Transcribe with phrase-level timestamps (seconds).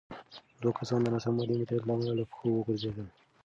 [0.61, 3.07] دوه کسان د ناسم مالي مدیریت له امله له پښو وغورځېدل.